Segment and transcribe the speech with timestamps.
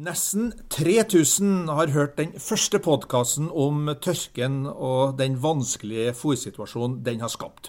[0.00, 7.28] Nesten 3000 har hørt den første podkasten om tørken og den vanskelige fòrsituasjonen den har
[7.28, 7.68] skapt.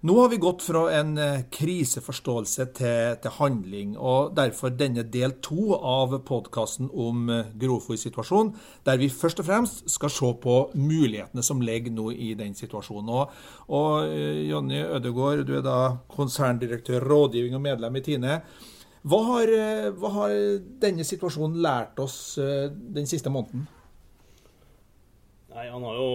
[0.00, 5.38] Nå har vi gått fra en eh, kriseforståelse til, til handling, og derfor denne del
[5.40, 8.50] to av podkasten om eh, grovfòrsituasjonen,
[8.84, 13.08] der vi først og fremst skal se på mulighetene som ligger nå i den situasjonen.
[13.08, 13.38] Og,
[13.72, 15.78] og eh, Jonny Ødegård, du er da
[16.12, 18.40] konserndirektør, rådgivning og medlem i Tine.
[19.06, 19.52] Hva har,
[19.96, 20.34] hva har,
[20.82, 23.62] denne situasjonen lært oss den siste måneden?
[25.54, 26.10] Nei, han har jo,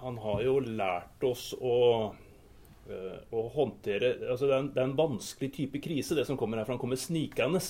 [0.00, 1.76] han har jo lært oss å
[3.30, 6.60] å håndtere altså det er, en, det, er en, vanskelig type krise, det som kommer
[6.60, 7.60] her, for Den kommer snikende.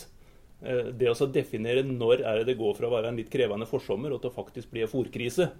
[0.60, 3.68] Eh, det å definere når er det det går fra å være en litt krevende
[3.68, 5.50] forsommer og til å faktisk bli en fòrkrise.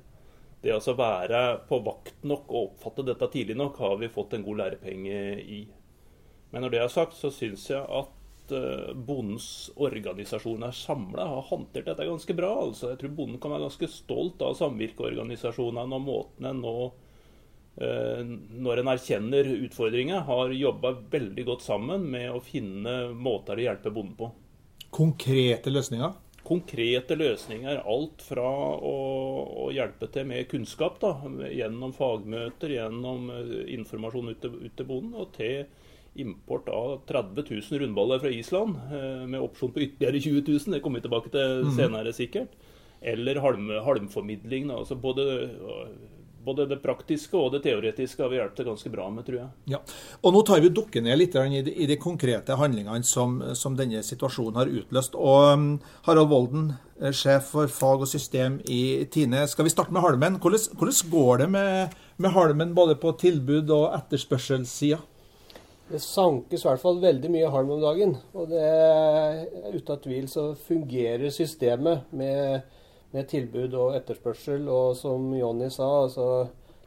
[0.61, 4.45] Det å være på vakt nok og oppfatte dette tidlig nok, har vi fått en
[4.45, 5.61] god lærepenge i.
[6.53, 11.47] Men når det er sagt, så syns jeg at eh, bondens organisasjon er samla, har
[11.49, 12.51] håndtert dette ganske bra.
[12.67, 17.10] Altså, jeg tror bonden kan være ganske stolt av samvirkeorganisasjonene og måten en nå Eh,
[17.81, 23.93] når en erkjenner utfordringer, har jobba veldig godt sammen med å finne måter å hjelpe
[23.95, 24.29] bonden på.
[24.93, 26.13] Konkrete løsninger?
[26.51, 27.83] Konkrete løsninger.
[27.87, 28.95] Alt fra å,
[29.67, 31.13] å hjelpe til med kunnskap, da,
[31.53, 35.69] gjennom fagmøter, gjennom eh, informasjon ut til, ut til bonden, og til
[36.19, 40.75] import av 30 000 rundballer fra Island, eh, med opsjon på ytterligere 20 000.
[40.75, 41.75] Det kommer vi tilbake til mhm.
[41.77, 42.57] senere, sikkert.
[43.01, 44.73] Eller halm, halmformidling.
[44.73, 45.29] Da, altså både
[46.45, 49.49] både det praktiske og det teoretiske har vi hjulpet ganske bra med, tror jeg.
[49.75, 49.81] Ja,
[50.23, 53.77] og Nå tar vi dukker ned litt i de, i de konkrete handlingene som, som,
[53.77, 55.19] denne situasjonen har utløst.
[55.19, 55.69] Og um,
[56.09, 59.45] Harald Volden, eh, sjef for fag og system i Tine.
[59.51, 60.41] Skal vi starte med halmen?
[60.41, 65.03] Hvordan, hvordan går det med, med, halmen både på tilbud- og etterspørselssida?
[65.91, 68.13] Det sankes i hvert fall veldig mye halm om dagen.
[68.39, 68.67] Og det,
[69.75, 72.63] uten tvil så fungerer systemet med
[73.15, 74.69] med tilbud og etterspørsel.
[74.71, 76.27] Og som Jonny sa, altså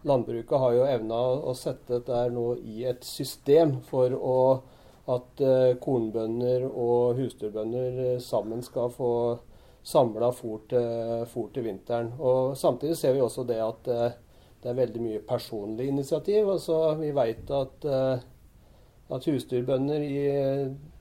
[0.08, 4.38] landbruket har jo evna å sette dette nå i et system for å,
[5.14, 9.14] at uh, kornbønder og husdyrbønder uh, sammen skal få
[9.84, 11.26] samla fôr til,
[11.56, 12.14] til, vinteren.
[12.20, 14.06] Og Samtidig ser vi også det at uh,
[14.64, 16.48] det er veldig mye personlig initiativ.
[16.56, 17.88] Altså, vi vet at,
[19.14, 20.22] at husdyrbønder i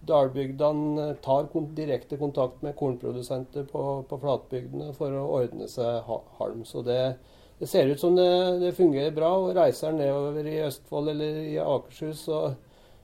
[0.09, 6.65] dalbygdene eh, tar direkte kontakt med kornprodusenter på, på, flatbygdene for å ordne seg halm.
[6.69, 7.01] Så det,
[7.61, 8.29] det ser ut som det,
[8.65, 9.33] det, fungerer bra.
[9.39, 12.45] og Reiser nedover i Østfold eller i Akershus, så,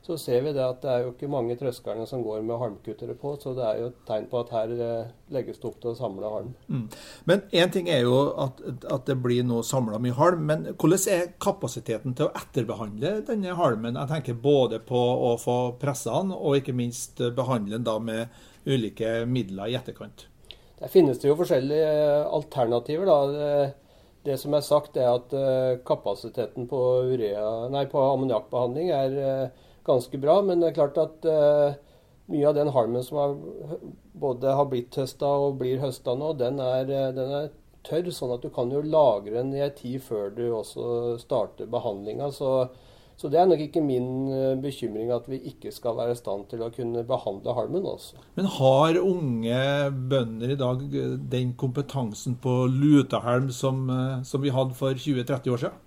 [0.02, 3.16] så ser vi det at det er jo ikke mange trøskerne som går med halmkuttere
[3.18, 3.34] på.
[3.42, 5.98] Så det er jo et tegn på at her eh, legges det opp til å
[5.98, 6.54] samle halm.
[6.72, 6.86] Mm.
[7.28, 10.46] Men én ting er jo at, at det blir nå samla mye halm.
[10.48, 14.00] Men hvordan er kapasiteten til å etterbehandle denne halmen?
[14.00, 18.32] Jeg tenker både på å få pressa den, og ikke minst behandle den da med
[18.68, 20.28] ulike midler i etterkant.
[20.78, 21.92] Der finnes det jo forskjellige
[22.32, 23.08] alternativer.
[23.08, 23.20] da.
[23.34, 23.88] Det,
[24.24, 26.82] det som er sagt, er at eh, kapasiteten på,
[27.92, 30.40] på ammoniakkbehandling er eh, ganske bra.
[30.46, 31.78] Men det er klart at uh,
[32.28, 33.38] mye av den halmen som har,
[34.12, 37.48] både har blitt høsta og blir høsta nå, den er, eh, den er,
[37.86, 38.10] tørr.
[38.12, 42.28] Sånn at du kan jo lagre den i ei tid før du også starter behandlinga.
[42.34, 42.68] Så,
[43.16, 46.50] så, det er nok ikke min eh, bekymring at vi ikke skal være i stand
[46.50, 47.88] til å kunne behandle halmen.
[47.88, 48.20] Også.
[48.36, 49.64] Men har unge
[50.12, 50.84] bønder i dag
[51.32, 53.86] den kompetansen på lutehalm som,
[54.20, 55.84] som vi hadde for 20-30 år siden?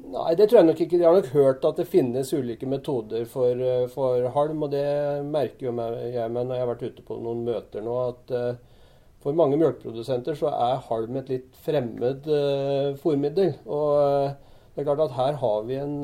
[0.00, 0.98] Nei, det tror jeg nok ikke.
[0.98, 4.64] De har nok hørt at det finnes ulike metoder for, eh, for halm.
[4.64, 4.84] Og det
[5.28, 8.86] merker jo jeg meg når jeg har vært ute på noen møter nå, at uh,
[9.20, 13.52] for mange melkeprodusenter så er halm et litt fremmed uh, fôrmiddel.
[13.68, 15.96] Og uh, det er klart at her har vi en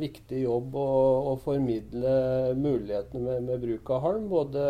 [0.00, 0.86] viktig jobb å,
[1.30, 4.28] å formidle mulighetene med, med, bruk av halm.
[4.32, 4.64] både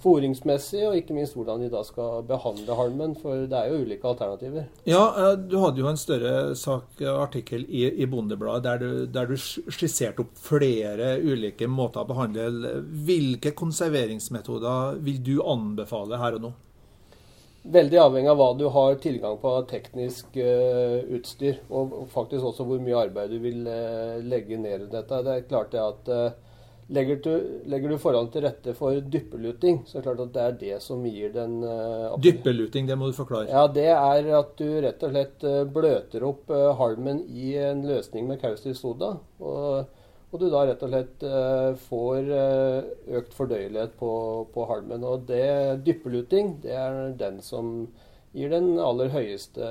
[0.00, 3.16] foringsmessig, og ikke minst hvordan de da skal behandle halmen.
[3.20, 4.70] For det er jo ulike alternativer.
[4.88, 9.30] Ja, eh, du hadde jo en større sak, artikkel i, i Bondebladet der du, der
[9.30, 12.74] du skisserte opp flere ulike måter å behandle.
[13.06, 16.56] Hvilke konserveringsmetoder vil du anbefale her og nå?
[17.60, 22.64] Veldig avhengig av hva du har tilgang på av teknisk uh, utstyr, og faktisk også
[22.64, 25.18] hvor mye arbeid du vil uh, legge ned i dette.
[25.26, 26.49] Det er klart det at uh,
[26.90, 27.34] Legger du,
[27.70, 30.78] legger du forholdene til rette for dyppeluting, så er det klart at det er det
[30.82, 33.46] som gir den uh, Dyppeluting, det må du forklare.
[33.46, 37.84] Ja, Det er at du rett og slett uh, bløter opp uh, halmen i en
[37.86, 39.12] løsning med kaustisk soda.
[39.38, 39.86] Og,
[40.32, 41.22] og, du da rett og slett
[41.84, 42.32] får
[43.20, 44.10] økt fordøyelighet på,
[44.50, 45.06] på, halmen.
[45.06, 47.86] Og det dyppeluting, det er den som
[48.34, 49.70] gir den aller høyeste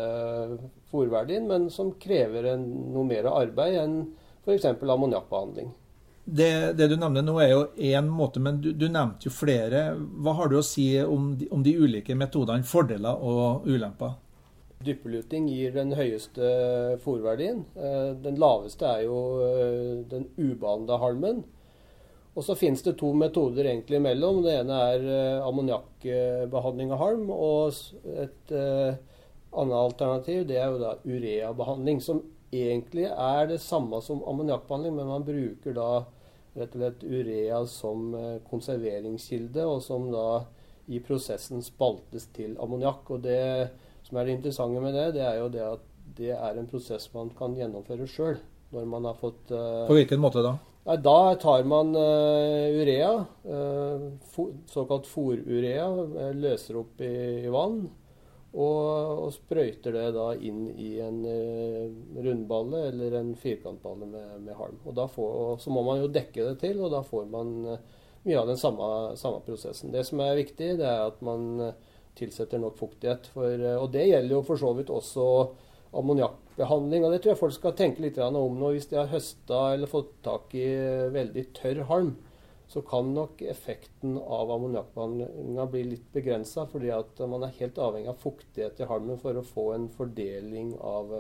[0.92, 2.66] fòrverdien, men som krever en,
[2.96, 4.02] noe mer arbeid enn
[4.46, 4.72] f.eks.
[4.72, 5.76] ammoniakkbehandling.
[6.30, 9.94] Det, det, du nevner nå er jo én måte, men du, du, nevnte jo flere.
[9.98, 14.18] Hva har du å si om de, om de ulike metodene, fordeler og ulemper?
[14.86, 16.52] Dyppeluting gir den høyeste
[17.04, 17.64] fòrverdien.
[17.76, 21.42] Eh, den laveste er jo eh, den ubehandla halmen.
[22.38, 24.44] Og så finnes det to metoder egentlig imellom.
[24.46, 27.26] Det ene er uh, ammoniakkbehandling av halm.
[27.34, 27.74] Og
[28.14, 32.00] et annet alternativ det er jo da ureabehandling.
[32.06, 32.22] Som
[32.54, 35.90] egentlig er det samme som ammoniakkbehandling, men man bruker da
[36.60, 40.28] rett og slett urea som uh, konserveringskilde, og som da
[40.90, 43.14] i prosessen spaltes til ammoniakk.
[43.16, 43.42] Og det
[44.08, 45.86] som er det interessante med det, det er jo det at
[46.20, 48.40] det er en prosess man kan gjennomføre sjøl.
[48.70, 50.52] Når man har fått På hvilken måte da?
[50.90, 53.12] Nei, Da tar man uh, urea,
[53.46, 57.14] uh, for, såkalt fòrurea, uh, løser opp i,
[57.46, 57.84] i vann.
[58.50, 61.20] Og, og, sprøyter det da inn i en
[62.18, 64.80] rundballe eller en firkantballe med, med halm.
[64.90, 67.54] Og, får, og, Så må man jo dekke det til, og da får man
[68.26, 68.90] mye av den samme,
[69.22, 69.94] samme, prosessen.
[69.94, 71.70] Det som er viktig, det er at man
[72.18, 73.30] tilsetter nok fuktighet.
[73.36, 75.28] For, og det gjelder jo for så vidt også
[75.98, 77.06] ammoniakkbehandling.
[77.06, 78.74] Og det tror jeg folk skal tenke litt om nå.
[78.76, 80.68] Hvis de har høsta eller fått tak i
[81.14, 82.16] veldig tørr halm,
[82.70, 86.68] så kan nok effekten av ammoniakkbehandlinga bli litt begrensa.
[86.70, 90.76] Fordi at man er helt avhengig av fuktighet i halmen for å få en fordeling
[90.78, 91.16] av,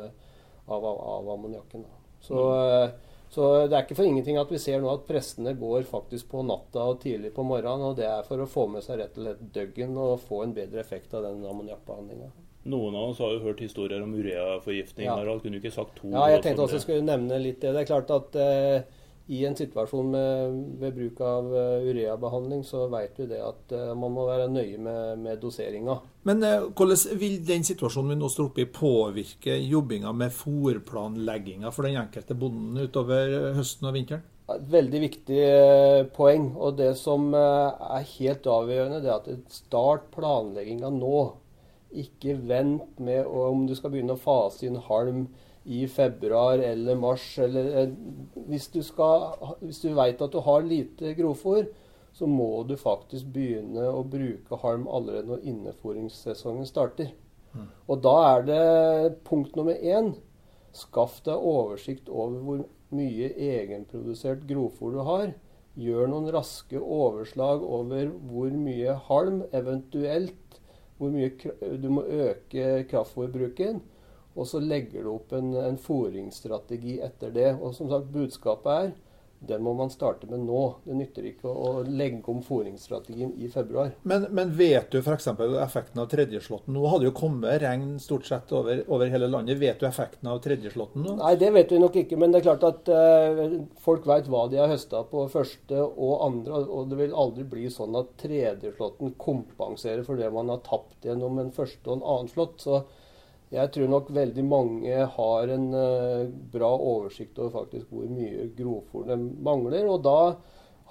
[0.69, 1.88] av, av ammoniakken.
[2.22, 2.92] Så, mm.
[3.34, 6.44] så, det er ikke for ingenting at vi ser nå at prestene går faktisk på
[6.46, 7.88] natta og tidlig på morgenen.
[7.90, 10.54] Og det er for å få med seg rett og slett døggen og få en
[10.54, 12.30] bedre effekt av den ammoniakkbehandlinga.
[12.69, 15.10] Noen av oss har jo hørt historier om ureaforgiftning.
[15.10, 15.18] Ja.
[15.18, 17.74] Harald, kunne du ikke sagt to Ja, jeg tenkte også jeg skulle nevne litt det.
[17.74, 18.99] Det er klart at eh,
[19.30, 23.92] i en situasjon med, ved bruk av uh, ureabehandling, så vet vi det at uh,
[23.94, 26.00] man må være nøye med, med doseringa.
[26.26, 31.72] Men eh, hvordan vil den situasjonen vi nå står oppe i, påvirke jobbinga med fòrplanlegginga
[31.74, 34.26] for den enkelte bonden utover høsten og vinteren?
[34.50, 35.44] Et veldig viktig
[36.16, 36.50] poeng.
[36.58, 41.22] Og det som er helt avgjørende, det er at start planlegginga nå.
[42.04, 45.28] Ikke vent med om du skal begynne å fase inn halm
[45.63, 47.25] i februar eller mars.
[47.41, 47.94] Eller, eh,
[48.50, 51.67] hvis du, skal, hvis du vet at du har lite grovfòr,
[52.13, 57.13] så må du faktisk begynne å bruke halm allerede når innefòringssesongen starter.
[57.53, 57.69] Mm.
[57.88, 60.13] Og da er det punkt nummer én
[60.75, 62.59] Skaff deg oversikt over hvor
[62.94, 65.31] mye egenprodusert grovfòr du har.
[65.79, 70.59] Gjør noen raske overslag over hvor mye halm eventuelt
[71.00, 71.31] hvor mye
[71.79, 73.79] du må øke kraftfôrbruken.
[74.36, 77.52] Og så legger du opp en, en fôringsstrategi etter det.
[77.58, 78.92] Og som sagt, budskapet er
[79.40, 80.62] den må man starte med nå.
[80.84, 83.94] Det nytter ikke å, legge om fôringsstrategien i februar.
[84.04, 85.30] Men, men vet du f.eks.
[85.64, 86.76] effekten av tredjeslåtten?
[86.76, 89.60] Nå hadde jo kommet regn stort sett over, over, hele landet.
[89.62, 91.16] Vet du effekten av tredjeslåtten nå?
[91.22, 92.20] Nei, det vet vi nok ikke.
[92.20, 93.44] Men det er klart at eh,
[93.80, 96.64] folk vet hva de har høsta på første og andre.
[96.68, 101.40] Og det vil aldri bli sånn at tredjeslåtten kompenserer for det man har tapt gjennom
[101.40, 102.60] en første og en annen slått.
[102.68, 102.84] Så
[103.50, 109.07] jeg tror nok veldig mange har en uh, bra oversikt over faktisk hvor mye grovfòr
[109.10, 109.88] de mangler.
[109.90, 110.36] Og da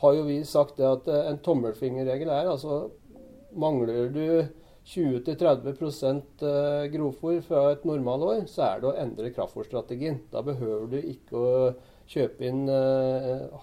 [0.03, 2.89] har jo vi sagt det at uh, en tommelfingerregel er altså
[3.59, 4.25] mangler du
[4.91, 5.71] 20-30
[6.43, 10.25] uh, grovfòr fra et normalår, så er det å endre kraftfòrstrategien.
[10.35, 11.53] Da behøver du ikke å
[12.09, 12.65] kjøpe inn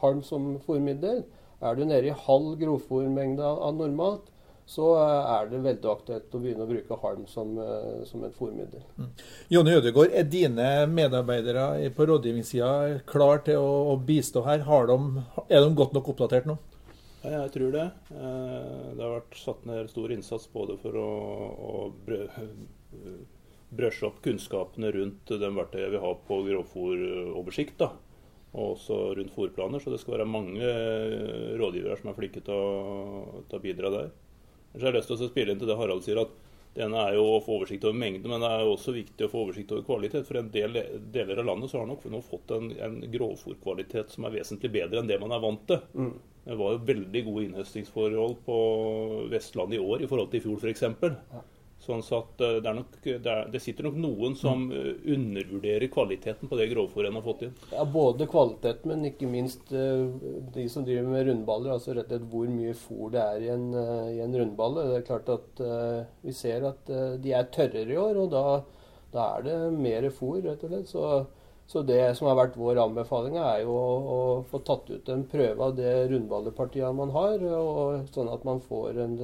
[0.03, 1.23] halm som fòrmiddel.
[1.65, 4.29] Er du nede i halv grovfòrmengde av normalt,
[4.65, 8.33] så eh, er det veldig aktuelt å begynne å bruke halm som, eh, som et
[8.37, 8.81] fòrmiddel.
[8.97, 9.11] Mm.
[9.53, 14.65] Jonny Ødegaard, er dine medarbeidere på rådgivningssida klar til å, å bistå her?
[14.65, 14.97] De,
[15.45, 16.57] er de godt nok oppdatert nå?
[17.21, 17.85] Ja, jeg tror det.
[18.15, 21.11] Eh, det har vært satt ned stor innsats både for å,
[21.53, 21.71] å
[23.75, 27.85] brøsje opp kunnskapene rundt de verktøyene vi har på grovfòroversikt.
[28.55, 29.81] Og også rundt fòrplaner.
[29.83, 30.75] Så det skal være mange
[31.59, 34.13] rådgivere som er flinke til å, til å bidra der.
[34.75, 36.33] Så jeg har lyst til å spille inn til det Harald sier, at
[36.75, 39.23] det ene er jo å få oversikt over mengde, men det er jo også viktig
[39.23, 40.25] å få oversikt over kvalitet.
[40.27, 40.75] For en del
[41.13, 44.99] deler av landet så har nok nå fått en, en grovfòrkvalitet som er vesentlig bedre
[44.99, 45.79] enn det man er vant til.
[45.95, 46.11] Mm.
[46.45, 48.57] Det var jo veldig gode innhøstingsforhold på
[49.31, 50.83] Vestlandet i år i forhold til i fjor f.eks.
[51.83, 54.73] Sånn at eh, det, nok, det, er, det, sitter nok noen som mm.
[54.79, 57.53] eh, undervurderer kvaliteten på det grovfòret har fått inn.
[57.73, 60.07] Ja, Både kvalitet, men ikke minst uh,
[60.55, 61.75] de som driver med rundballer.
[61.75, 63.69] altså rett og slett Hvor mye fôr det er i en,
[64.15, 64.87] i en rundballe.
[64.89, 65.63] Det er klart at
[66.25, 66.91] Vi ser at
[67.21, 68.45] de er tørrere i år, og da,
[69.13, 70.89] da er det mer fôr, rett og slett.
[70.89, 71.09] Så,
[71.69, 75.27] så, det som har vært vår anbefaling, er jo å, å, få tatt ut en
[75.29, 79.19] prøve av det rundballepartiet man har, og, sånn at man får en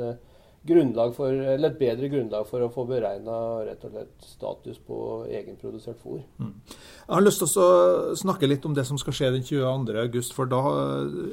[0.61, 4.97] grunnlag for, eller et bedre grunnlag for å få beregna rett og slett status på
[5.25, 6.19] egenprodusert fôr.
[6.37, 6.51] Mm.
[6.67, 10.51] Jeg har lyst til å snakke litt om det som skal skje den 22.8, for
[10.51, 10.61] da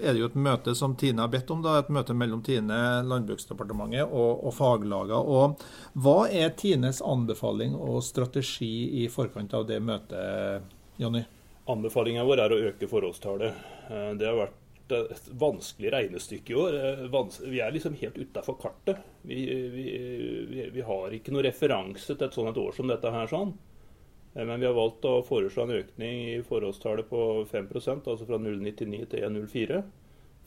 [0.01, 1.61] er det jo et møte som Tine har bedt om.
[1.65, 5.21] da, Et møte mellom Tine, Landbruksdepartementet og, og faglagene.
[5.21, 5.61] Og
[6.01, 11.27] hva er Tines anbefaling og strategi i forkant av det møtet, Jonny?
[11.69, 13.69] Anbefalinga vår er å øke forholdstallet.
[13.93, 14.57] Eh, det har vært
[14.93, 16.77] et vanskelig regnestykke i år.
[16.79, 19.01] Eh, vi er liksom helt utafor kartet.
[19.23, 19.87] Vi, vi,
[20.51, 23.31] vi, vi, har ikke noen referanse til et sånt et år som dette her.
[23.31, 23.55] sånn.
[24.35, 28.41] Eh, men vi har valgt å foreslå en økning i forholdstallet på 5% altså fra
[28.43, 29.81] 0,99 til 1,04.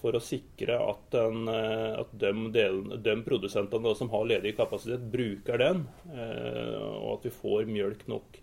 [0.02, 5.04] For å sikre at, den, eh, at de, delen, de, produsentene som har ledig kapasitet,
[5.14, 5.86] bruker den.
[6.12, 8.42] Og at vi får mjølk nok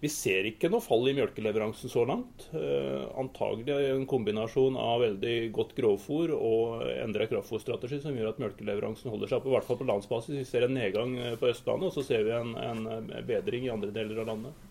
[0.00, 2.48] vi ser ikke noe fall i mjølkeleveransen så langt.
[2.52, 9.12] Eh, antagelig en kombinasjon av veldig godt grovfôr og endra kraftfôrstrategi som gjør at mjølkeleveransen
[9.12, 10.36] holder seg oppe, i hvert fall på landsbasis.
[10.36, 13.72] Vi ser en nedgang eh, på Østlandet, og så ser vi en, en bedring i
[13.72, 14.64] andre deler av landet.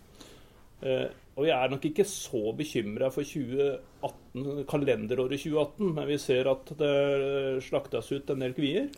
[0.86, 6.48] Eh, og Vi er nok ikke så bekymra for 2018, kalenderåret 2018, men vi ser
[6.52, 6.94] at det
[7.66, 8.88] slaktes ut en del kvier.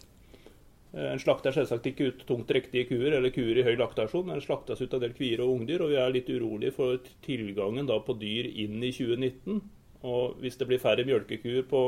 [0.95, 4.31] Eh, en slakter selvsagt ikke ut tungt drektige kuer eller kuer i høy laktasjon.
[4.33, 7.91] Den slaktes ut en del kvier og ungdyr, og vi er litt urolige for tilgangen
[8.07, 9.61] på dyr inn i 2019.
[10.09, 11.83] Og hvis det blir færre mjølkekuer på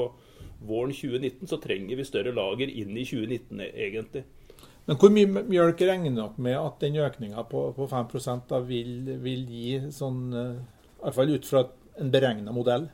[0.66, 4.24] våren 2019, så trenger vi større lager inn i 2019 egentlig.
[4.88, 9.12] Men hvor mye mjølk regner dere med at den økninga på, på 5% da vil,
[9.22, 11.68] vil gi, sånn, eh, fall ut fra
[12.00, 12.88] en beregna modell?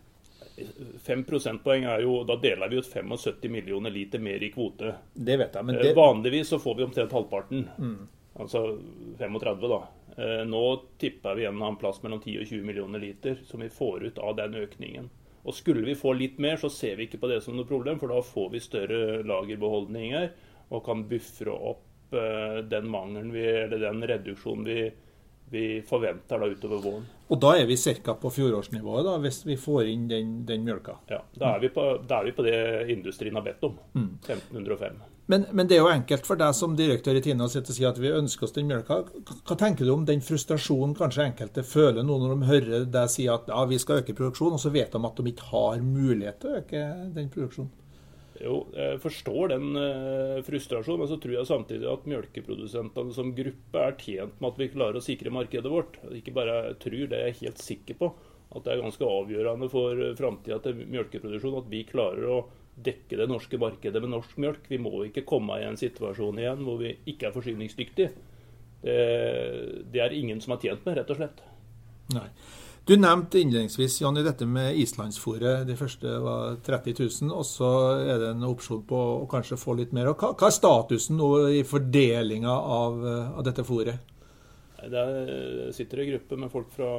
[1.03, 4.95] 5 prosentpoeng er jo Da deler vi ut 75 millioner liter mer i kvote.
[5.13, 5.95] Det vet jeg, men eh, det...
[5.97, 7.69] Vanligvis så får vi omtrent halvparten.
[7.79, 8.09] Mm.
[8.41, 8.79] Altså
[9.19, 9.83] 35, da.
[10.17, 10.63] Eh, nå
[10.99, 14.19] tipper vi igjen en plass mellom 10 og 20 millioner liter som vi får ut
[14.19, 15.09] av den økningen.
[15.47, 18.01] Og Skulle vi få litt mer, så ser vi ikke på det som noe problem,
[18.01, 20.31] for da får vi større lagerbeholdninger
[20.75, 24.81] og kan buffre opp eh, den mangelen vi, eller den reduksjonen vi
[25.51, 27.05] vi forventer da utover våren.
[27.29, 28.15] Og da er vi ca.
[28.15, 30.99] på fjorårsnivået, da, hvis vi får inn den, den mjølka?
[31.11, 32.59] Ja, da er, på, da er, vi på, det
[32.95, 33.79] industrien har bedt om.
[33.95, 34.11] Mm.
[34.23, 35.01] 1505.
[35.27, 37.99] Men, men, det er jo enkelt for deg som direktør i Tina å si at
[37.99, 39.01] vi ønsker oss den mjølka.
[39.43, 43.27] Hva tenker du om den frustrasjonen kanskje enkelte føler nå når de hører deg si
[43.31, 46.39] at ja, vi skal øke produksjonen, og så vet de at de ikke har mulighet
[46.43, 46.85] til å øke
[47.17, 47.75] den produksjonen?
[48.43, 53.83] Jo, jeg forstår den uh, frustrasjonen, men så tror jeg samtidig at melkeprodusentene som gruppe
[53.83, 55.99] er tjent med at vi klarer å sikre markedet vårt.
[56.17, 58.11] Ikke bare tror, det er jeg helt sikker på.
[58.55, 62.39] At det er ganske avgjørende for framtida til melkeproduksjon at vi klarer å
[62.77, 64.69] dekke det norske markedet med norsk melk.
[64.71, 68.13] Vi må ikke komme i en situasjon igjen hvor vi ikke er forsyningsdyktige.
[68.85, 69.01] Det,
[69.91, 71.43] det er ingen som er tjent med, rett og slett.
[72.15, 72.29] Nei.
[72.87, 75.65] Du nevnte innledningsvis Janni, dette med islandsfòret.
[75.67, 79.75] De første var 30 000, og så er det en opsjon på å kanskje få
[79.81, 80.13] litt mer.
[80.13, 84.15] Hva, hva er statusen nå i fordelinga av, av, dette fòret?
[84.87, 86.93] Der sitter en gruppe med folk fra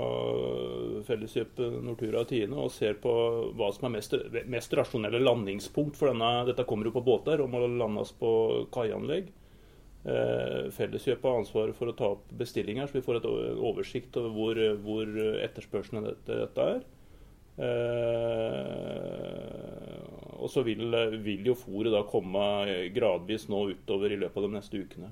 [1.07, 3.13] Felleskjøpet Nortura og Tine og ser på
[3.55, 4.19] hva som er mest,
[4.51, 5.95] mest rasjonelle landingspunkt.
[5.95, 8.33] For denne, dette kommer jo på båter og må landes på
[8.75, 9.31] kaianlegg.
[10.07, 14.31] Eh, Felleskjøpet har ansvaret for å ta opp bestillinger, så vi får et oversikt over
[14.35, 15.05] hvor, hvor
[15.43, 16.81] etterspørselen etter dette er.
[17.67, 19.37] Eh,
[20.37, 20.85] og så vil,
[21.25, 22.43] vil jo fôret da komme
[22.95, 25.09] gradvis nå utover i løpet av de neste ukene.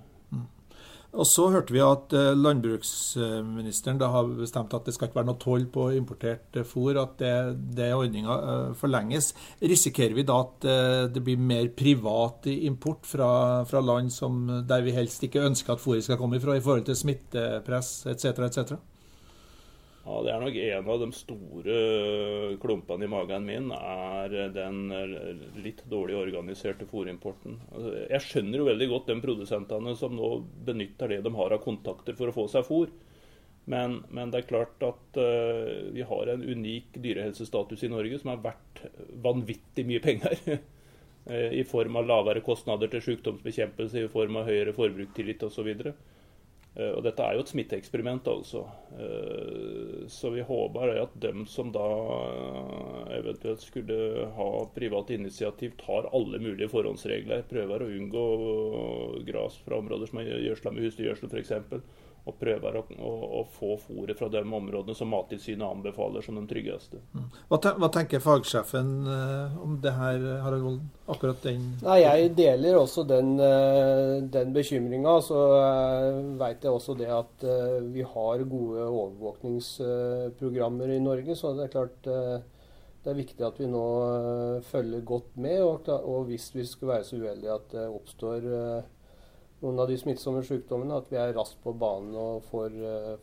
[1.16, 5.30] Og Så hørte vi at eh, landbruksministeren da har bestemt at det skal ikke være
[5.30, 7.36] noe toll på importert eh, fôr, at det,
[7.78, 9.32] det ordninga eh, forlenges.
[9.64, 10.68] Risikerer vi da at
[11.16, 13.30] det blir mer privat import fra,
[13.70, 16.88] fra land som, der vi helst ikke ønsker at fôret skal komme ifra, i forhold
[16.90, 18.76] til smittepress etc., etc.?
[20.06, 21.76] Ja, Det er nok en av de store
[22.62, 24.84] klumpene i magen min, er den
[25.58, 27.58] litt dårlig organiserte fôrimporten.
[27.72, 30.30] Altså, jeg skjønner jo veldig godt de produsentene som nå
[30.68, 32.94] benytter det de har av kontakter for å få seg fôr.
[33.66, 38.30] Men, men det er klart at uh, vi har en unik dyrehelsestatus i Norge som
[38.36, 38.84] er verdt
[39.26, 40.38] vanvittig mye penger.
[41.26, 45.72] I form av lavere kostnader til sykdomsbekjempelse, i form av høyere forbrukstillit osv.
[45.74, 45.96] Eh,
[46.76, 48.66] og dette er jo et smitteeksperiment, altså.
[49.00, 56.10] Eh, så vi håper at dem som da eh, eventuelt skulle ha private initiativ, tar
[56.12, 57.46] alle mulige forhåndsregler.
[57.48, 58.26] Prøver å unngå
[59.30, 61.56] gras fra områder som er gjødsla med husdyrgjødsel f.eks
[62.26, 66.42] og prøver å, å, å få fôret fra de områdene som Mattilsynet anbefaler som de
[66.50, 66.98] tryggeste.
[67.14, 67.28] Mm.
[67.52, 70.88] Hva, ten, hva, tenker fagsjefen uh, om det her, Harald Volden?
[71.12, 75.22] Akkurat den Nei, Jeg deler også den, uh, den bekymringa.
[75.26, 77.46] Så uh, veit jeg også det at
[77.94, 81.36] vi har gode overvåkningsprogrammer i Norge.
[81.38, 82.02] Så det er klart
[83.06, 83.86] det er viktig at vi nå
[84.66, 85.62] følger godt med.
[85.62, 88.42] Og, og hvis vi skulle være så uheldige at det oppstår
[89.64, 92.76] noen av de smittsomme sykdommene, at vi er raskt på banen og får,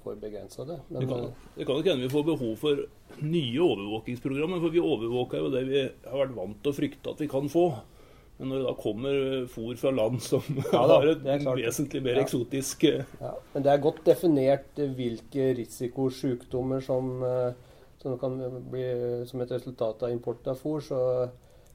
[0.02, 0.78] får begrensa det.
[0.88, 1.26] Men, det kan,
[1.58, 2.84] det kan hende vi får behov for
[3.20, 4.62] nye overvåkingsprogrammer.
[4.64, 7.52] For vi overvåker jo det vi har vært vant til å frykte at vi kan
[7.52, 7.66] få.
[8.42, 9.16] Men når det da kommer
[9.52, 12.24] fôr fra land som ja, har et vesentlig mer ja.
[12.24, 13.36] eksotisk eh, ja.
[13.52, 17.52] Men det er godt definert eh, hvilke risikosykdommer som, eh,
[18.02, 18.40] som kan
[18.72, 18.82] bli
[19.30, 20.82] som et resultat av import av fôr.
[20.82, 20.98] Så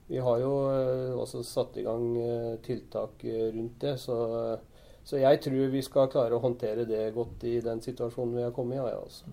[0.07, 0.51] vi har jo
[1.19, 2.05] også satt i gang
[2.63, 3.97] tiltak rundt det.
[3.99, 4.17] Så,
[5.03, 8.55] så jeg tror vi skal klare å håndtere det godt i den situasjonen vi har
[8.55, 8.93] kommet i.
[8.93, 9.27] Altså.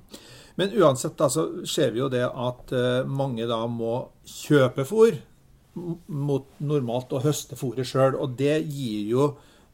[0.59, 2.75] Men uansett da, så ser vi jo det at
[3.07, 5.21] mange da må kjøpe fôr
[5.75, 8.19] mot normalt å høste fôret sjøl.
[8.19, 9.33] Og det gir jo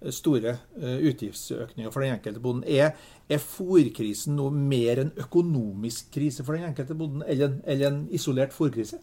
[0.09, 2.65] store utgiftsøkninger for den enkelte bonden.
[2.69, 2.95] Er,
[3.29, 8.57] er fôrkrisen noe mer en økonomisk krise for den enkelte bonden, eller, eller en isolert
[8.57, 9.01] fôrkrise?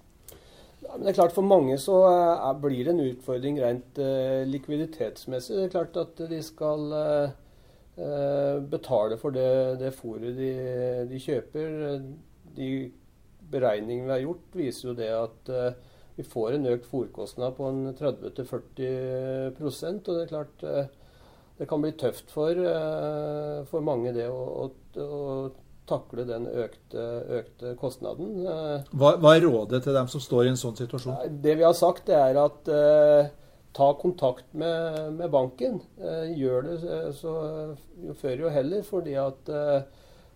[0.88, 5.58] Ja, det er klart For mange så uh, blir det en utfordring rent uh, likviditetsmessig.
[5.58, 6.88] Det er klart at de skal
[8.70, 10.50] betale for det, det fôret de,
[11.10, 11.96] de, kjøper.
[12.53, 12.67] De
[13.50, 15.50] beregningene vi har gjort, viser jo det at
[16.17, 17.67] vi får en økt fòrkostnad på
[18.00, 20.88] 30-40% og det er klart eh,
[21.60, 24.65] det kan bli tøft for, eh, for mange det å, å,
[25.03, 25.06] å,
[25.88, 27.03] takle den økte,
[27.39, 28.46] økte kostnaden.
[28.46, 31.38] Eh, hva, hva, er rådet til dem som står i en sånn situasjon?
[31.44, 33.29] Det vi har sagt, det er at eh,
[33.77, 35.79] ta kontakt med, med banken.
[36.01, 36.77] Eh, gjør det
[37.20, 37.34] så,
[38.03, 39.79] jo før jo heller, fordi at eh,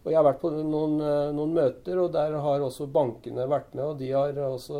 [0.01, 3.75] og Jeg har vært på noen, eh, noen, møter, og der har også bankene vært
[3.75, 3.83] med.
[3.85, 4.79] og De har også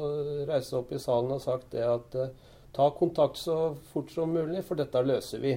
[0.50, 2.18] reist seg opp i salen og sagt det at
[2.74, 5.54] ta kontakt så fort som mulig, for dette løser vi.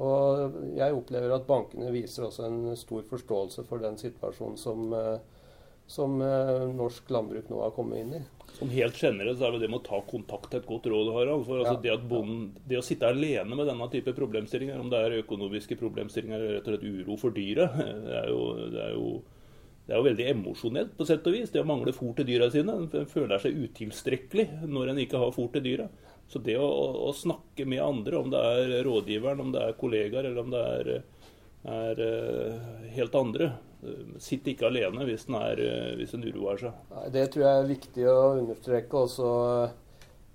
[0.00, 5.18] Og Jeg opplever at bankene viser også en stor forståelse for den situasjonen som, uh,
[5.90, 8.22] som uh, norsk landbruk nå har kommet inn i.
[8.56, 11.44] Som helt generelt så er det det med å ta kontakt et godt råd, Harald.
[11.48, 11.82] For altså ja.
[11.84, 16.40] det, bonden, det, å sitte alene med denne type problemstillinger, om det er økonomiske problemstillinger
[16.40, 19.12] eller rett og slett uro for dyret, det er jo, det er jo,
[19.82, 21.52] det er jo veldig emosjonelt på sett og vis.
[21.52, 22.78] Det å mangle fôr til dyra sine.
[22.80, 25.88] En føler seg utilstrekkelig når en ikke har fôr til dyra.
[26.32, 26.68] Så det å,
[27.08, 30.62] å, snakke med andre, om det er rådgiveren, om det er kollegaer eller om det
[30.78, 30.90] er,
[31.68, 33.52] er eh, helt andre,
[34.22, 36.74] Sitt ikke alene hvis en, eh, uroer seg.
[36.92, 39.00] Nei, det tror jeg er viktig å understreke.
[39.08, 39.30] Også,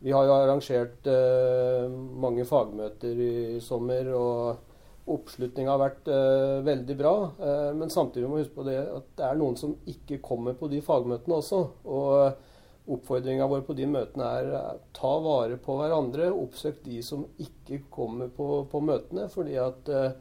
[0.04, 1.86] vi har jo arrangert eh,
[2.20, 4.12] mange fagmøter i, i sommer.
[4.12, 4.66] og
[5.08, 7.14] Oppslutninga har vært eh, veldig bra.
[7.40, 10.60] Eh, men samtidig må vi huske på det at det er noen som ikke kommer
[10.60, 11.64] på de fagmøtene også.
[11.88, 12.47] og
[12.88, 16.30] Oppfordringa vår på de møtene er ta vare på hverandre.
[16.32, 19.28] Oppsøk de som ikke kommer på, på møtene.
[19.34, 20.14] fordi at eh,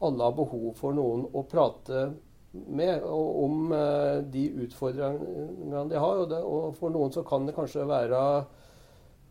[0.00, 2.06] alle har behov for noen å prate
[2.52, 6.22] med om eh, de utfordringene de har.
[6.22, 8.20] Og, det, og, for noen så kan det kanskje være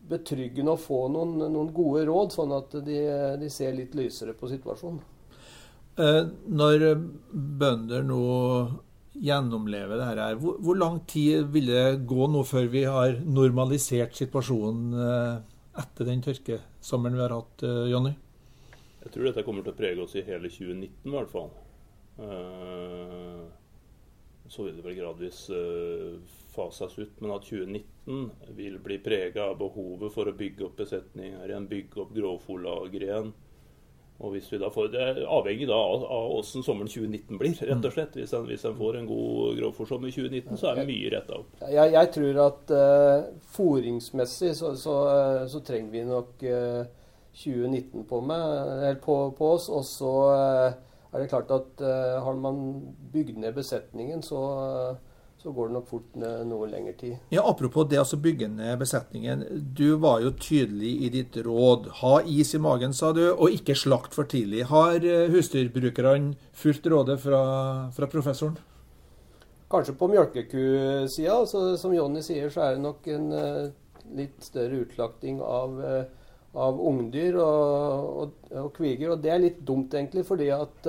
[0.06, 3.00] betryggende å få noen, noen gode råd, sånn at de,
[3.42, 5.02] de, ser litt lysere på situasjonen.
[5.98, 6.22] Eh,
[6.54, 6.92] når
[7.34, 8.26] bønder nå
[9.24, 14.96] gjennomlever det hvor, hvor, lang tid vil det gå nå før vi har normalisert situasjonen
[15.06, 15.36] eh,
[15.82, 18.14] etter den tørkesommeren vi har hatt, Jonny?
[19.06, 21.52] Jeg tror dette kommer til å prege oss i hele 2019 i hvert fall.
[22.18, 23.42] Eh,
[24.48, 26.16] så vil det vel gradvis eh,
[26.56, 27.22] fases ut.
[27.22, 32.02] Men at 2019 vil bli prega av behovet for å bygge opp besetninger igjen, bygge
[32.06, 33.34] opp grovfòrlager igjen.
[34.24, 37.56] Og hvis vi da får, Det er avhengig da av, hvordan sommeren 2019 blir.
[37.68, 38.16] rett og slett.
[38.16, 41.40] Hvis en, hvis en får en god grovfòrsommer i 2019, så er det mye retta
[41.42, 41.58] opp.
[41.60, 43.26] Jeg, jeg, tror at uh,
[43.58, 44.96] fòringsmessig så, så,
[45.52, 46.86] så, trenger vi nok uh,
[47.36, 49.68] 2019 på, med, på, på oss.
[49.68, 52.64] Og så uh, er det klart at uh, har man
[53.12, 54.40] bygd ned besetningen, så,
[55.46, 56.16] så, går det nok fort
[56.50, 57.18] noe lengre tid.
[57.30, 59.44] Ja, Apropos det å bygge ned besetningen.
[59.78, 61.92] Du var jo tydelig i ditt råd.
[62.02, 64.66] Ha is i magen, sa du, og ikke slakt for tidlig.
[64.72, 67.44] Har uh, husdyrbrukerne fulgt rådet fra,
[67.94, 68.58] fra professoren?
[69.70, 71.40] Kanskje på mjølkekusida.
[71.78, 73.64] Som Jonny sier, så er det nok en uh,
[74.18, 76.04] litt større utslakting av uh,
[76.56, 79.10] av ungdyr og, og, og, kviger.
[79.12, 80.88] Og det er litt dumt, egentlig, fordi at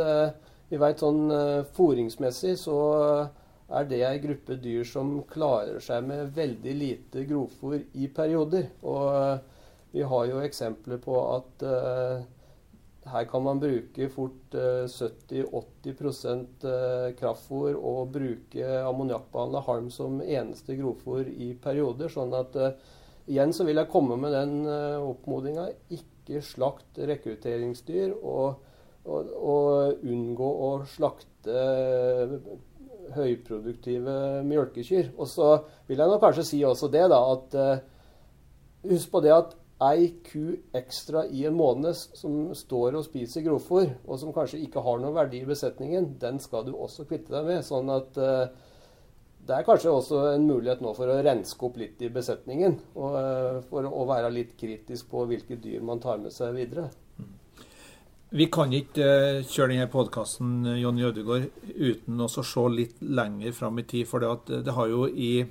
[0.70, 1.24] vi vet sånn
[1.74, 2.76] foringsmessig så
[3.66, 8.68] er det ei gruppe dyr som klarer seg med veldig lite grovfôr i perioder.
[8.86, 9.38] Og uh,
[9.92, 11.62] vi har jo eksempler på at
[13.06, 16.66] her kan man bruke fort 70-80%
[17.16, 22.08] kraftfôr og bruke ammoniakkbehandla halm som eneste grovfôr i perioder.
[22.12, 22.56] sånn at
[23.26, 25.66] Igjen så vil jeg komme med den uh, oppmodinga.
[25.90, 28.62] Ikke slakt rekrutteringsdyr, og,
[29.06, 31.64] og, og, unngå å slakte
[33.14, 34.16] høyproduktive
[34.46, 35.12] mjølkekyr.
[35.16, 35.52] Og så
[35.88, 40.08] vil jeg nok kanskje si også det, da, at uh, husk på det at ei
[40.24, 45.02] ku ekstra i en måned som står og spiser grovfôr, og som kanskje ikke har
[45.02, 47.66] noen verdi i besetningen, den skal du også kvitte deg med.
[47.66, 48.46] Sånn at uh,
[49.46, 52.80] det er kanskje også en mulighet nå for å renske opp litt i besetningen.
[52.98, 56.88] Og uh, for å være litt kritisk på hvilke dyr man tar med seg videre.
[58.34, 63.78] Vi kan ikke uh, kjøre denne podkasten Jonny Ødegaard, uten å se litt lenger fram
[63.78, 64.08] i tid.
[64.10, 65.46] For det, det har jo i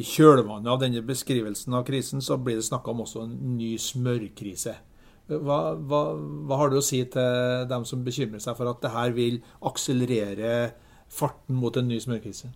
[0.00, 3.74] i kjølvannet av denne beskrivelsen av krisen, så blir det snakka om også en ny
[3.80, 4.74] smørkrise.
[5.28, 8.92] Hva, hva, hva, har du å si til dem som bekymrer seg for at det
[8.92, 10.72] her vil akselerere
[11.12, 12.50] farten mot en ny smørkrise?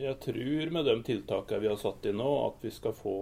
[0.00, 3.16] Jeg tror med de tiltakene vi har satt inn nå, at vi skal få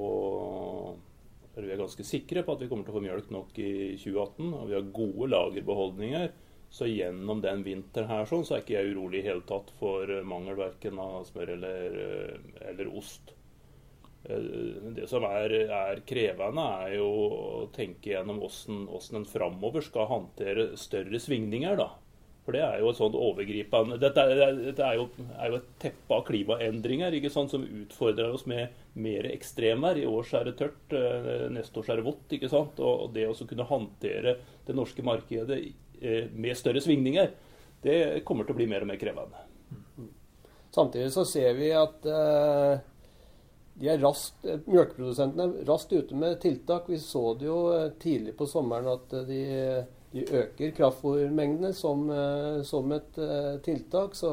[1.59, 3.73] eller Vi er ganske sikre på at vi kommer til å få mjølk nok i
[3.99, 4.53] 2018.
[4.55, 6.29] og Vi har gode lagerbeholdninger.
[6.71, 10.07] Så gjennom den vinteren her sånn, så er ikke jeg urolig i hele tatt for
[10.12, 13.33] eh, mangel verken av smør eller, eh, eller ost.
[14.29, 14.44] Eh,
[14.94, 20.71] det som er, er, krevende, er jo å tenke gjennom hvordan en framover skal håndtere
[20.79, 21.81] større svingninger.
[21.81, 21.88] da.
[22.49, 25.67] For det er jo et sånt overgripende Dette, er, dette er, jo, er, jo, et
[25.85, 30.01] teppe av klimaendringer ikke sant, som utfordrer oss med mer ekstremvær.
[30.01, 30.97] I år er det tørt,
[31.53, 32.25] neste år er det vått.
[32.39, 32.81] ikke sant?
[32.81, 35.61] Og det å kunne håndtere det norske markedet
[36.01, 37.31] Eh, med større svingninger,
[37.83, 39.41] det kommer til å bli mer og mer krevende.
[40.75, 42.79] Samtidig så ser vi at uh,
[43.79, 46.88] de er raskt, mjølkeprodusentene er raskt ute med tiltak.
[46.91, 49.41] Vi så det jo eh, tidlig på sommeren at de,
[50.12, 52.09] de øker kraftfôrmengdene som,
[52.67, 53.21] som, et
[53.62, 54.17] tiltak.
[54.19, 54.33] Så,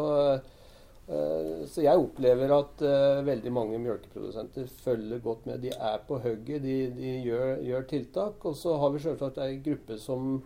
[1.05, 2.81] så, jeg opplever at
[3.27, 5.61] veldig mange mjølkeprodusenter følger godt med.
[5.61, 8.47] De er på hugget, de, de gjør, gjør, tiltak.
[8.49, 10.39] Og så har vi selvsagt ei gruppe som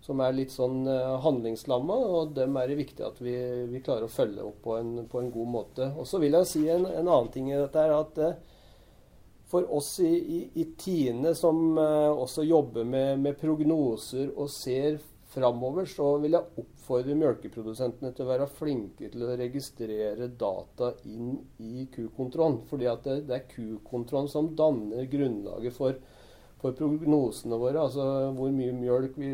[0.00, 3.34] som er litt sånn uh, handlingslamma, og dem er det viktig at vi,
[3.68, 5.90] vi klarer å følge opp på en, på en, god måte.
[6.00, 8.56] Og så vil jeg si en, en annen ting i dette her, at uh,
[9.50, 15.00] for oss i, i, i Tine som uh, også jobber med, med, prognoser og ser
[15.30, 21.36] framover, så vil jeg oppfordre melkeprodusentene til å være flinke til å registrere data inn
[21.62, 22.64] i kukontrollen.
[22.70, 26.00] Fordi det, det er kukontrollen som danner grunnlaget for
[26.60, 27.80] for prognosene våre.
[27.86, 28.04] Altså
[28.36, 29.30] hvor mye mjølk vi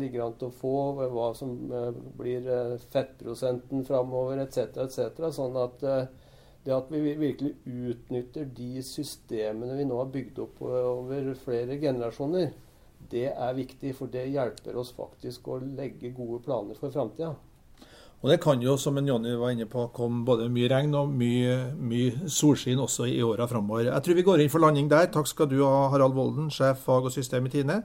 [0.00, 0.74] ligger an til å få,
[1.12, 4.80] hva som eh, blir eh, fettprosenten framover etc.
[4.86, 5.28] etc.
[5.36, 6.08] Sånn at eh,
[6.64, 12.50] det at vi virkelig utnytter de systemene vi nå har bygd opp over flere generasjoner,
[13.10, 13.94] det er viktig.
[13.96, 17.32] For det hjelper oss faktisk å legge gode planer for framtida.
[18.20, 21.56] Og det kan jo, som Jonny var inne på, komme både mye regn og mye,
[21.80, 23.88] mye solskinn også i åra framover.
[23.88, 25.08] Jeg tror vi går inn for landing der.
[25.14, 27.80] Takk skal du ha, Harald Volden, sjef fag og system i Tine,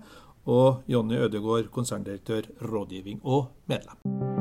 [0.45, 4.34] og Jonny Ødegård, konserndirektør rådgivning og medlem.